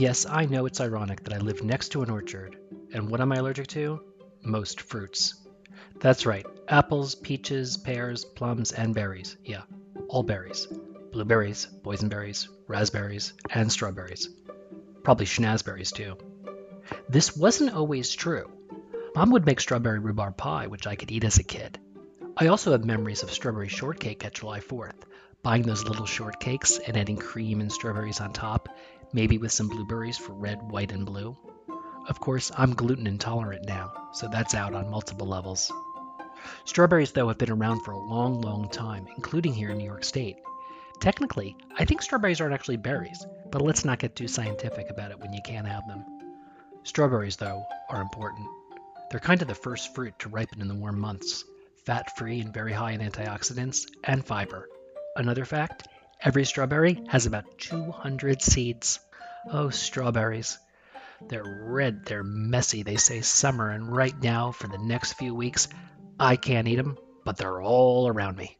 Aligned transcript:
Yes, 0.00 0.24
I 0.24 0.46
know 0.46 0.64
it's 0.64 0.80
ironic 0.80 1.24
that 1.24 1.34
I 1.34 1.36
live 1.40 1.62
next 1.62 1.90
to 1.90 2.00
an 2.00 2.08
orchard, 2.08 2.56
and 2.94 3.10
what 3.10 3.20
am 3.20 3.32
I 3.32 3.36
allergic 3.36 3.66
to? 3.66 4.00
Most 4.42 4.80
fruits. 4.80 5.34
That's 6.00 6.24
right, 6.24 6.46
apples, 6.68 7.14
peaches, 7.14 7.76
pears, 7.76 8.24
plums, 8.24 8.72
and 8.72 8.94
berries. 8.94 9.36
Yeah, 9.44 9.60
all 10.08 10.22
berries. 10.22 10.68
Blueberries, 11.12 11.68
boysenberries, 11.82 12.48
raspberries, 12.66 13.34
and 13.50 13.70
strawberries. 13.70 14.30
Probably 15.02 15.26
schnazberries 15.26 15.92
too. 15.92 16.16
This 17.10 17.36
wasn't 17.36 17.74
always 17.74 18.10
true. 18.10 18.50
Mom 19.14 19.30
would 19.32 19.44
make 19.44 19.60
strawberry 19.60 19.98
rhubarb 19.98 20.38
pie, 20.38 20.66
which 20.66 20.86
I 20.86 20.96
could 20.96 21.12
eat 21.12 21.24
as 21.24 21.38
a 21.38 21.44
kid. 21.44 21.78
I 22.38 22.46
also 22.46 22.72
have 22.72 22.86
memories 22.86 23.22
of 23.22 23.30
strawberry 23.30 23.68
shortcake 23.68 24.24
at 24.24 24.32
July 24.32 24.60
4th, 24.60 25.02
buying 25.42 25.60
those 25.60 25.84
little 25.84 26.06
shortcakes 26.06 26.80
and 26.86 26.96
adding 26.96 27.18
cream 27.18 27.60
and 27.60 27.70
strawberries 27.70 28.22
on 28.22 28.32
top, 28.32 28.70
maybe 29.12 29.38
with 29.38 29.52
some 29.52 29.68
blueberries 29.68 30.18
for 30.18 30.32
red, 30.32 30.62
white, 30.62 30.92
and 30.92 31.06
blue. 31.06 31.36
Of 32.08 32.20
course, 32.20 32.50
I'm 32.56 32.74
gluten 32.74 33.06
intolerant 33.06 33.66
now, 33.66 33.92
so 34.12 34.28
that's 34.28 34.54
out 34.54 34.74
on 34.74 34.90
multiple 34.90 35.26
levels. 35.26 35.70
Strawberries, 36.64 37.12
though, 37.12 37.28
have 37.28 37.38
been 37.38 37.50
around 37.50 37.80
for 37.80 37.92
a 37.92 37.98
long, 37.98 38.40
long 38.40 38.68
time, 38.68 39.06
including 39.16 39.52
here 39.52 39.70
in 39.70 39.78
New 39.78 39.84
York 39.84 40.04
State. 40.04 40.36
Technically, 41.00 41.56
I 41.78 41.84
think 41.84 42.02
strawberries 42.02 42.40
aren't 42.40 42.54
actually 42.54 42.76
berries, 42.76 43.26
but 43.50 43.62
let's 43.62 43.84
not 43.84 43.98
get 43.98 44.16
too 44.16 44.28
scientific 44.28 44.90
about 44.90 45.10
it 45.10 45.18
when 45.18 45.32
you 45.32 45.40
can't 45.44 45.66
have 45.66 45.86
them. 45.86 46.04
Strawberries, 46.84 47.36
though, 47.36 47.64
are 47.88 48.00
important. 48.02 48.46
They're 49.10 49.20
kind 49.20 49.42
of 49.42 49.48
the 49.48 49.54
first 49.54 49.94
fruit 49.94 50.18
to 50.20 50.28
ripen 50.28 50.60
in 50.60 50.68
the 50.68 50.74
warm 50.74 50.98
months, 50.98 51.44
fat 51.84 52.16
free 52.16 52.40
and 52.40 52.54
very 52.54 52.72
high 52.72 52.92
in 52.92 53.00
antioxidants 53.00 53.86
and 54.04 54.24
fiber. 54.24 54.68
Another 55.16 55.44
fact 55.44 55.88
every 56.22 56.44
strawberry 56.44 57.02
has 57.08 57.26
about 57.26 57.58
200 57.58 58.42
seeds. 58.42 59.00
Oh, 59.50 59.70
strawberries. 59.70 60.58
They're 61.28 61.64
red, 61.66 62.06
they're 62.06 62.24
messy, 62.24 62.82
they 62.82 62.96
say 62.96 63.20
summer, 63.20 63.70
and 63.70 63.94
right 63.94 64.18
now, 64.22 64.52
for 64.52 64.68
the 64.68 64.78
next 64.78 65.14
few 65.14 65.34
weeks, 65.34 65.68
I 66.18 66.36
can't 66.36 66.68
eat 66.68 66.76
them, 66.76 66.98
but 67.24 67.36
they're 67.36 67.60
all 67.60 68.08
around 68.08 68.36
me. 68.36 68.56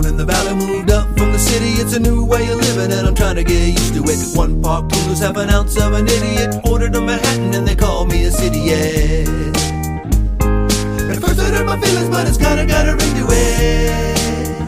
Down 0.00 0.12
in 0.12 0.16
the 0.16 0.24
valley, 0.24 0.54
moved 0.54 0.90
up 0.90 1.06
from 1.18 1.30
the 1.32 1.38
city. 1.38 1.72
It's 1.72 1.92
a 1.94 2.00
new 2.00 2.24
way 2.24 2.48
of 2.48 2.56
living, 2.58 2.90
and 2.90 3.06
I'm 3.06 3.14
trying 3.14 3.34
to 3.34 3.44
get 3.44 3.68
used 3.68 3.92
to 3.94 4.02
it. 4.04 4.34
One 4.34 4.62
park 4.62 4.88
poodles 4.88 5.18
have 5.20 5.36
an 5.36 5.50
ounce 5.50 5.76
of 5.76 5.92
an 5.92 6.08
idiot. 6.08 6.58
Ordered 6.64 6.96
a 6.96 7.00
Manhattan, 7.02 7.52
and 7.52 7.68
they 7.68 7.76
call 7.76 8.06
me 8.06 8.24
a 8.24 8.30
city, 8.30 8.60
yeah. 8.60 9.26
At 11.10 11.20
first, 11.20 11.38
it 11.38 11.52
hurt 11.52 11.66
my 11.66 11.78
feelings, 11.78 12.08
but 12.08 12.26
it's 12.26 12.38
kinda 12.38 12.64
got 12.64 12.88
a 12.88 12.96
ring 12.96 13.14
to 13.20 13.26
it. 13.28 14.58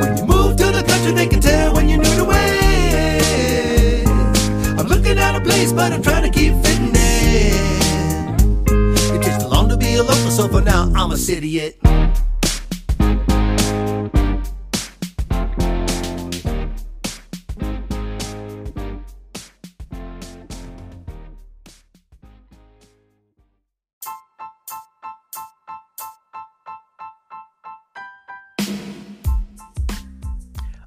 When 0.00 0.16
you 0.16 0.24
move 0.24 0.56
to 0.56 0.72
the 0.72 0.82
country, 0.82 1.12
they 1.12 1.28
can 1.28 1.40
tell 1.40 1.74
when 1.74 1.88
you're 1.88 2.02
new 2.02 2.14
to 2.16 2.26
it. 2.32 4.08
I'm 4.76 4.88
looking 4.88 5.18
at 5.18 5.36
a 5.36 5.40
place, 5.40 5.72
but 5.72 5.92
I'm 5.92 6.02
trying 6.02 6.24
to 6.24 6.30
keep 6.36 6.54
fitting 6.64 6.96
in. 6.96 7.54
It 9.14 9.22
takes 9.22 9.38
too 9.38 9.48
long 9.48 9.68
to 9.68 9.76
be 9.76 9.94
a 9.94 10.02
local, 10.02 10.32
so 10.32 10.48
for 10.48 10.62
now, 10.62 10.90
I'm 10.96 11.12
a 11.12 11.16
city, 11.16 11.60
it. 11.60 11.78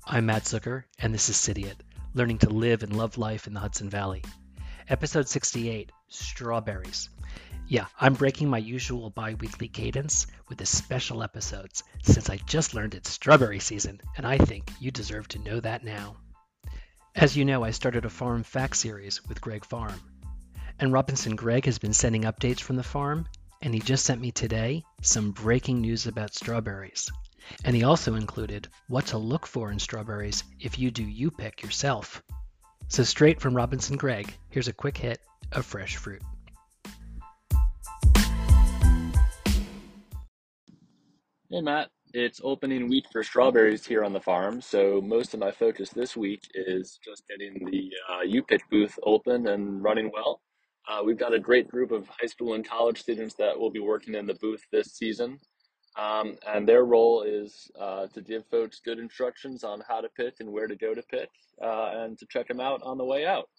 I'm 0.08 0.28
Matt 0.28 0.44
Zucker, 0.44 0.84
and 1.00 1.12
this 1.12 1.30
is 1.30 1.36
Cidiot, 1.36 1.82
learning 2.14 2.38
to 2.40 2.50
live 2.52 2.84
and 2.84 2.96
love 2.96 3.18
life 3.18 3.48
in 3.48 3.56
the 3.56 3.60
Hudson 3.60 3.90
Valley. 3.90 4.24
Episode 4.88 5.28
68 5.28 5.92
Strawberries. 6.10 7.10
Yeah, 7.68 7.88
I'm 8.00 8.14
breaking 8.14 8.48
my 8.48 8.60
usual 8.60 9.10
bi 9.10 9.34
weekly 9.34 9.68
cadence 9.68 10.28
with 10.48 10.60
the 10.60 10.66
special 10.68 11.24
episodes 11.24 11.82
since 12.04 12.30
I 12.30 12.38
just 12.38 12.76
learned 12.76 12.94
it's 12.94 13.10
strawberry 13.10 13.60
season, 13.60 14.00
and 14.16 14.28
I 14.28 14.38
think 14.38 14.70
you 14.80 14.92
deserve 14.92 15.28
to 15.30 15.40
know 15.40 15.60
that 15.60 15.84
now. 15.84 16.18
As 17.16 17.36
you 17.36 17.44
know, 17.44 17.64
I 17.64 17.72
started 17.72 18.06
a 18.06 18.10
farm 18.12 18.44
fact 18.44 18.78
series 18.78 19.28
with 19.28 19.42
Greig 19.42 19.66
Farm. 19.66 20.00
And 20.78 20.94
Robinson 20.94 21.36
Greig 21.36 21.66
has 21.66 21.80
been 21.80 21.94
sending 21.94 22.26
updates 22.26 22.60
from 22.60 22.76
the 22.76 22.84
farm, 22.84 23.26
and 23.60 23.74
he 23.74 23.80
just 23.80 24.06
sent 24.06 24.22
me 24.22 24.32
today 24.32 24.84
some 25.02 25.32
breaking 25.32 25.82
news 25.82 26.06
about 26.06 26.36
strawberries. 26.36 27.12
And 27.63 27.75
he 27.75 27.83
also 27.83 28.16
included 28.16 28.67
what 28.88 29.06
to 29.07 29.17
look 29.17 29.45
for 29.45 29.72
in 29.72 29.79
strawberries 29.79 30.44
if 30.59 30.79
you 30.79 30.91
do 30.91 31.03
you 31.03 31.31
pick 31.31 31.61
yourself. 31.61 32.23
So, 32.88 33.03
straight 33.03 33.41
from 33.41 33.56
Robinson 33.56 33.97
Greig, 33.97 34.33
here's 34.50 34.67
a 34.67 34.73
quick 34.73 34.97
hit 34.97 35.19
of 35.51 35.66
fresh 35.66 35.95
fruit. 35.97 36.22
Hey 41.51 41.61
Matt, 41.61 41.89
it's 42.13 42.41
opening 42.44 42.89
week 42.89 43.06
for 43.11 43.23
strawberries 43.23 43.85
here 43.85 44.03
on 44.03 44.13
the 44.13 44.19
farm, 44.19 44.62
so 44.62 45.00
most 45.00 45.33
of 45.33 45.39
my 45.39 45.51
focus 45.51 45.89
this 45.91 46.17
week 46.17 46.41
is 46.53 47.00
just 47.03 47.23
getting 47.27 47.66
the 47.66 47.91
uh, 48.12 48.22
U-Pick 48.23 48.67
booth 48.69 48.97
open 49.03 49.47
and 49.47 49.83
running 49.83 50.12
well. 50.12 50.41
Uh, 50.88 51.01
we've 51.03 51.17
got 51.17 51.33
a 51.33 51.39
great 51.39 51.67
group 51.67 51.91
of 51.91 52.07
high 52.07 52.27
school 52.27 52.56
and 52.56 52.67
college 52.67 53.00
students 53.00 53.35
that 53.35 53.57
will 53.57 53.69
be 53.69 53.79
working 53.79 54.16
in 54.16 54.25
the 54.25 54.33
booth 54.35 54.63
this 54.72 54.94
season, 54.94 55.39
um, 55.97 56.38
and 56.47 56.67
their 56.67 56.83
role 56.83 57.23
is 57.23 57.72
uh, 57.79 58.07
to 58.07 58.22
give 58.22 58.45
folks 58.47 58.81
good 58.83 59.00
instructions 59.00 59.63
on 59.63 59.81
how 59.88 60.01
to 60.01 60.09
pick 60.09 60.35
and 60.39 60.51
where 60.51 60.67
to 60.67 60.75
go 60.75 60.94
to 60.94 61.01
pick 61.03 61.29
uh, 61.61 61.91
and 61.95 62.17
to 62.19 62.25
check 62.25 62.47
them 62.47 62.59
out 62.59 62.81
on 62.83 62.97
the 62.97 63.06
way 63.06 63.25
out. 63.25 63.50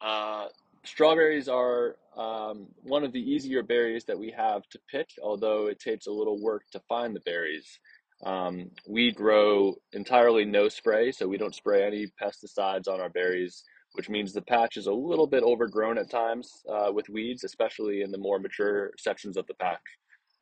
Uh, 0.00 0.46
strawberries 0.84 1.48
are 1.48 1.96
um, 2.16 2.66
one 2.82 3.04
of 3.04 3.12
the 3.12 3.20
easier 3.20 3.62
berries 3.62 4.04
that 4.04 4.18
we 4.18 4.30
have 4.36 4.68
to 4.70 4.80
pick, 4.90 5.08
although 5.22 5.66
it 5.66 5.78
takes 5.78 6.06
a 6.06 6.12
little 6.12 6.40
work 6.42 6.64
to 6.72 6.80
find 6.88 7.14
the 7.14 7.20
berries. 7.20 7.78
Um, 8.24 8.70
we 8.86 9.12
grow 9.12 9.76
entirely 9.92 10.44
no 10.44 10.68
spray, 10.68 11.12
so 11.12 11.28
we 11.28 11.38
don't 11.38 11.54
spray 11.54 11.84
any 11.84 12.08
pesticides 12.20 12.88
on 12.88 13.00
our 13.00 13.08
berries, 13.08 13.62
which 13.92 14.08
means 14.08 14.32
the 14.32 14.42
patch 14.42 14.76
is 14.76 14.86
a 14.86 14.92
little 14.92 15.26
bit 15.26 15.42
overgrown 15.42 15.98
at 15.98 16.10
times 16.10 16.62
uh, 16.68 16.90
with 16.92 17.08
weeds, 17.08 17.44
especially 17.44 18.02
in 18.02 18.10
the 18.10 18.18
more 18.18 18.38
mature 18.38 18.90
sections 18.98 19.36
of 19.36 19.46
the 19.46 19.54
patch. 19.54 19.80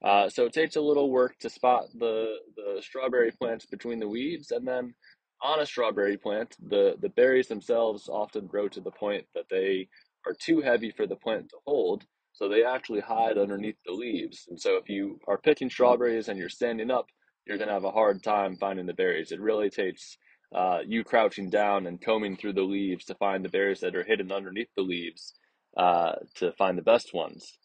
Uh, 0.04 0.28
so 0.28 0.44
it 0.44 0.53
takes 0.53 0.76
a 0.76 0.81
little 0.81 1.10
work 1.10 1.36
to 1.38 1.50
spot 1.50 1.84
the, 1.94 2.36
the 2.56 2.81
strawberry 2.82 3.32
plants 3.32 3.66
between 3.66 3.98
the 3.98 4.09
weeds, 4.09 4.53
and 4.53 4.66
then 4.66 4.94
on 5.42 5.60
a 5.60 5.66
strawberry 5.66 6.16
plant, 6.16 6.56
the, 6.69 6.97
the 7.00 7.09
berries 7.09 7.48
themselves 7.48 8.08
often 8.08 8.47
grow 8.47 8.69
to 8.69 8.81
the 8.81 8.91
point 8.91 9.25
that 9.34 9.48
they 9.50 9.88
are 10.26 10.34
too 10.34 10.60
heavy 10.60 10.91
for 10.91 11.06
the 11.06 11.16
plant 11.16 11.48
to 11.48 11.56
hold, 11.66 12.04
so 12.32 12.48
they 12.48 12.64
actually 12.64 13.00
hide 13.00 13.38
underneath 13.38 13.76
the 13.84 13.92
leaves. 13.92 14.47
And 14.48 14.60
so 14.60 14.76
if 14.76 14.88
you 14.88 15.19
are 15.26 15.38
picking 15.38 15.70
strawberries 15.70 16.28
and 16.28 16.38
you're 16.38 16.48
standing 16.48 16.91
up, 16.91 17.06
you're 17.47 17.58
going 17.58 17.69
to 17.69 17.75
have 17.75 17.84
a 17.84 17.91
hard 17.91 18.22
time 18.22 18.56
finding 18.56 18.87
the 18.87 18.94
berries. 18.94 19.32
It 19.32 19.41
really 19.41 19.70
takes 19.70 20.16
uh, 20.54 20.78
you 20.87 21.04
crouching 21.04 21.50
down 21.50 21.87
and 21.87 22.00
combing 22.00 22.37
through 22.37 22.54
the 22.54 22.62
leaves 22.62 23.04
to 23.06 23.14
find 23.14 23.44
the 23.44 23.48
berries 23.48 23.81
that 23.81 23.97
are 23.97 24.04
hidden 24.04 24.31
underneath 24.32 24.69
the 24.76 24.82
leaves 24.82 25.34
uh, 25.76 26.12
to 26.37 26.53
find 26.53 26.76
the 26.76 26.82
best 26.82 27.14
ones. 27.14 27.58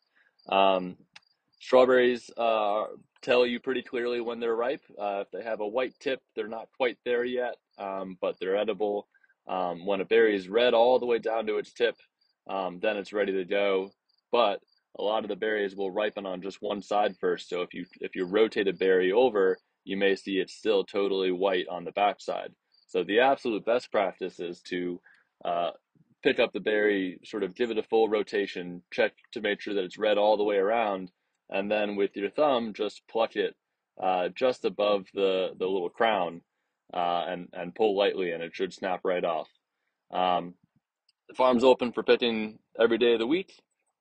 Um, 0.50 0.98
strawberries 1.63 2.29
uh, 2.35 2.84
tell 3.22 3.46
you 3.46 3.57
pretty 3.57 3.81
clearly 3.81 4.19
when 4.19 4.41
they're 4.41 4.56
ripe. 4.56 4.84
Uh, 5.01 5.22
if 5.22 5.31
they 5.31 5.41
have 5.41 5.62
a 5.62 5.68
white 5.68 5.94
tip, 6.01 6.19
they're 6.35 6.50
not 6.50 6.68
quite 6.75 6.97
there 7.06 7.24
yet, 7.24 7.56
um, 7.78 8.18
but 8.19 8.35
they're 8.40 8.57
edible. 8.57 9.07
Um, 9.47 9.85
when 9.85 10.01
a 10.01 10.06
berry 10.06 10.35
is 10.35 10.50
red 10.50 10.74
all 10.74 11.00
the 11.00 11.06
way 11.06 11.19
down 11.19 11.48
to 11.48 11.57
its 11.57 11.71
tip, 11.71 11.95
um, 12.50 12.80
then 12.81 12.98
it's 12.98 13.13
ready 13.13 13.31
to 13.31 13.45
go. 13.45 13.92
But 14.30 14.60
a 15.00 15.04
lot 15.04 15.24
of 15.24 15.30
the 15.30 15.38
berries 15.38 15.74
will 15.74 15.89
ripen 15.89 16.25
on 16.25 16.42
just 16.42 16.62
one 16.62 16.81
side 16.81 17.15
first. 17.19 17.48
So 17.48 17.62
if 17.62 17.74
you 17.74 17.86
if 18.01 18.13
you 18.13 18.25
rotate 18.25 18.68
a 18.68 18.74
berry 18.74 19.13
over, 19.13 19.57
you 19.86 19.95
may 19.95 20.16
see 20.16 20.39
it's 20.39 20.54
still 20.54 20.83
totally 20.83 21.31
white 21.31 21.68
on 21.69 21.86
the 21.86 21.94
backside. 21.94 22.51
So 22.88 23.06
the 23.06 23.21
absolute 23.21 23.66
best 23.66 23.89
practice 23.89 24.42
is 24.42 24.62
to 24.68 25.00
uh, 25.45 25.71
pick 26.24 26.39
up 26.39 26.51
the 26.51 26.59
berry, 26.59 27.19
sort 27.24 27.44
of 27.44 27.56
give 27.56 27.71
it 27.71 27.77
a 27.77 27.83
full 27.83 28.09
rotation, 28.09 28.81
check 28.92 29.13
to 29.31 29.42
make 29.42 29.62
sure 29.62 29.74
that 29.74 29.83
it's 29.83 29.98
red 29.98 30.18
all 30.18 30.38
the 30.38 30.44
way 30.44 30.57
around, 30.57 31.09
and 31.50 31.72
then 31.72 31.95
with 31.95 32.16
your 32.16 32.30
thumb 32.30 32.74
just 32.74 33.01
pluck 33.07 33.36
it 33.36 33.56
uh, 34.01 34.30
just 34.30 34.66
above 34.66 35.06
the 35.13 35.51
the 35.57 35.68
little 35.68 35.90
crown, 35.90 36.42
uh, 36.94 37.25
and 37.28 37.50
and 37.54 37.75
pull 37.75 37.95
lightly, 37.98 38.31
and 38.31 38.44
it 38.44 38.56
should 38.56 38.74
snap 38.74 39.01
right 39.04 39.24
off. 39.24 39.50
Um, 40.12 40.56
the 41.30 41.36
farm's 41.36 41.63
open 41.63 41.92
for 41.92 42.04
picking 42.04 42.60
every 42.80 42.98
day 42.98 43.13
of 43.13 43.19
the 43.19 43.28
week. 43.28 43.54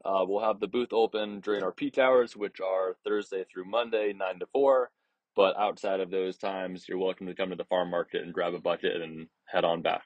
Uh, 0.05 0.25
we'll 0.27 0.45
have 0.45 0.61
the 0.61 0.67
booth 0.67 0.93
open 0.93 1.41
during 1.41 1.63
our 1.63 1.73
peak 1.73 1.97
hours, 1.99 2.37
which 2.37 2.61
are 2.61 2.97
Thursday 3.05 3.45
through 3.45 3.65
Monday, 3.65 4.13
9 4.13 4.41
to 4.41 4.47
4. 4.53 4.91
But 5.37 5.57
outside 5.57 6.01
of 6.01 6.11
those 6.11 6.37
times, 6.37 6.87
you're 6.89 6.99
welcome 6.99 7.29
to 7.29 7.35
come 7.35 7.51
to 7.51 7.57
the 7.57 7.65
farm 7.65 7.91
market 7.91 8.23
and 8.23 8.35
grab 8.35 8.55
a 8.55 8.61
bucket 8.61 9.01
and 9.01 9.29
head 9.47 9.65
on 9.65 9.81
back. 9.81 10.03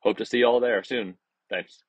Hope 0.00 0.18
to 0.18 0.26
see 0.26 0.38
you 0.38 0.46
all 0.46 0.60
there 0.60 0.82
soon. 0.82 1.16
Thanks. 1.48 1.84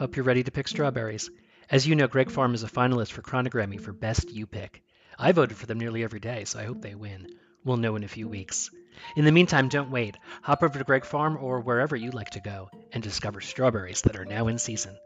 Hope 0.00 0.16
you're 0.16 0.24
ready 0.24 0.42
to 0.42 0.50
pick 0.50 0.66
strawberries. 0.66 1.28
As 1.68 1.86
you 1.86 1.94
know, 1.94 2.08
Greig 2.08 2.30
Farm 2.30 2.54
is 2.54 2.62
a 2.62 2.68
finalist 2.68 3.12
for 3.12 3.20
Chronogrammy 3.20 3.78
for 3.78 3.92
Best 3.92 4.30
You 4.30 4.46
Pick. 4.46 4.82
I 5.18 5.32
voted 5.32 5.58
for 5.58 5.66
them 5.66 5.78
nearly 5.78 6.02
every 6.02 6.20
day, 6.20 6.46
so 6.46 6.58
I 6.58 6.64
hope 6.64 6.80
they 6.80 6.94
win. 6.94 7.26
We'll 7.66 7.76
know 7.76 7.96
in 7.96 8.02
a 8.02 8.08
few 8.08 8.26
weeks. 8.26 8.70
In 9.14 9.26
the 9.26 9.30
meantime, 9.30 9.68
don't 9.68 9.90
wait. 9.90 10.16
Hop 10.40 10.62
over 10.62 10.78
to 10.78 10.84
Greig 10.86 11.04
Farm 11.04 11.36
or 11.38 11.60
wherever 11.60 11.94
you 11.96 12.12
like 12.12 12.30
to 12.30 12.40
go 12.40 12.70
and 12.94 13.02
discover 13.02 13.42
strawberries 13.42 14.00
that 14.00 14.16
are 14.16 14.24
now 14.24 14.46
in 14.46 14.56
season. 14.56 14.96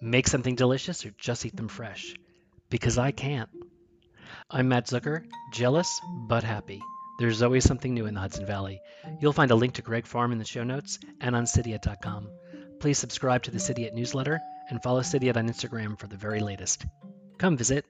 Make 0.00 0.28
something 0.28 0.54
delicious 0.54 1.04
or 1.04 1.10
just 1.18 1.44
eat 1.44 1.56
them 1.56 1.66
fresh. 1.66 2.14
Because 2.68 2.98
I 2.98 3.10
can't. 3.10 3.50
I'm 4.48 4.68
Matt 4.68 4.86
Zucker, 4.86 5.24
jealous 5.52 6.00
but 6.28 6.44
happy. 6.44 6.80
There's 7.18 7.42
always 7.42 7.64
something 7.64 7.92
new 7.92 8.06
in 8.06 8.14
the 8.14 8.20
Hudson 8.20 8.46
Valley. 8.46 8.80
You'll 9.20 9.32
find 9.32 9.50
a 9.50 9.56
link 9.56 9.74
to 9.74 9.82
Greig 9.82 10.06
Farm 10.06 10.30
in 10.30 10.38
the 10.38 10.44
show 10.44 10.62
notes 10.62 11.00
and 11.20 11.34
on 11.34 11.46
Cidiot.com. 11.46 12.28
Please 12.80 12.98
subscribe 12.98 13.42
to 13.42 13.50
the 13.50 13.60
Cidiot 13.60 13.92
newsletter 13.94 14.40
and 14.70 14.82
follow 14.82 15.02
Cidiot 15.02 15.36
on 15.36 15.46
Instagram 15.46 15.98
for 15.98 16.06
the 16.06 16.16
very 16.16 16.40
latest. 16.40 16.86
Come 17.36 17.58
visit. 17.58 17.84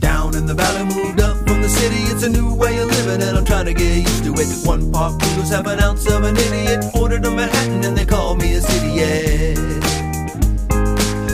Down 0.00 0.34
in 0.34 0.46
the 0.46 0.54
valley, 0.54 0.84
moved 0.92 1.20
up 1.20 1.36
from 1.46 1.62
the 1.62 1.68
city. 1.68 2.02
It's 2.10 2.24
a 2.24 2.30
new 2.30 2.52
way 2.52 2.78
of 2.78 2.88
living, 2.88 3.22
and 3.22 3.38
I'm 3.38 3.44
trying 3.44 3.66
to 3.66 3.74
get 3.74 3.98
used 3.98 4.24
to 4.24 4.34
it. 4.34 4.66
One 4.66 4.90
pot 4.90 5.20
noodles, 5.22 5.50
half 5.50 5.68
an 5.68 5.78
ounce 5.78 6.10
of 6.10 6.24
an 6.24 6.36
idiot. 6.36 6.84
Ordered 6.96 7.24
a 7.26 7.30
Manhattan, 7.30 7.84
and 7.84 7.96
they 7.96 8.04
call 8.04 8.34
me 8.34 8.54
a 8.54 8.60
city. 8.60 8.98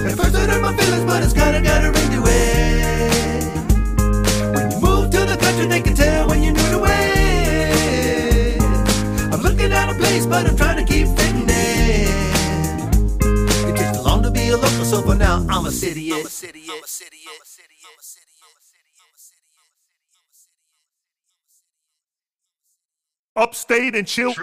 At 0.04 0.14
first, 0.14 0.36
I 0.36 0.40
hurt 0.40 0.60
my 0.60 0.76
feelings, 0.76 1.04
but 1.06 1.22
it's 1.22 1.32
kinda 1.32 1.62
got 1.62 1.84
a 1.86 2.01
but 10.32 10.46
I'm 10.48 10.56
trying 10.56 10.78
to 10.84 10.92
keep 10.92 11.06
fitting 11.18 11.42
in. 11.42 12.08
It 13.68 13.76
takes 13.76 13.98
too 13.98 14.02
long 14.02 14.22
to 14.22 14.30
be 14.30 14.48
a 14.48 14.56
local, 14.56 14.84
so 14.92 15.02
for 15.02 15.14
now, 15.14 15.44
I'm 15.48 15.66
a 15.66 15.70
city, 15.70 16.10
I'm 16.10 16.24
a 16.24 16.30
city, 16.30 16.64
I'm 16.70 16.82
a 16.82 16.86
city, 16.86 17.18
I'm 17.28 17.42
a 17.42 17.46
city. 17.46 17.72
upstate 23.34 23.94
and 23.94 24.06
chill. 24.06 24.34